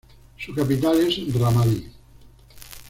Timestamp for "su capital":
0.35-0.97